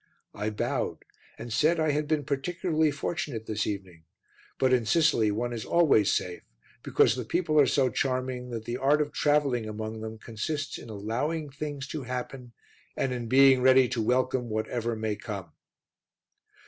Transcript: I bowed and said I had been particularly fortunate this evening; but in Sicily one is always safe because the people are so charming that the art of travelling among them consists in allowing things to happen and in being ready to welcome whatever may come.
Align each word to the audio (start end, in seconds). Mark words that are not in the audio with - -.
I 0.33 0.49
bowed 0.49 1.05
and 1.37 1.53
said 1.53 1.79
I 1.79 1.91
had 1.91 2.07
been 2.07 2.23
particularly 2.25 2.89
fortunate 2.89 3.45
this 3.45 3.67
evening; 3.67 4.05
but 4.57 4.73
in 4.73 4.83
Sicily 4.83 5.29
one 5.29 5.53
is 5.53 5.63
always 5.63 6.11
safe 6.11 6.41
because 6.81 7.13
the 7.13 7.23
people 7.23 7.59
are 7.61 7.67
so 7.67 7.87
charming 7.91 8.49
that 8.49 8.65
the 8.65 8.77
art 8.77 8.99
of 9.03 9.11
travelling 9.11 9.69
among 9.69 10.01
them 10.01 10.17
consists 10.17 10.79
in 10.79 10.89
allowing 10.89 11.51
things 11.51 11.85
to 11.89 12.01
happen 12.01 12.53
and 12.97 13.13
in 13.13 13.27
being 13.27 13.61
ready 13.61 13.87
to 13.89 14.01
welcome 14.01 14.49
whatever 14.49 14.95
may 14.95 15.15
come. 15.15 15.51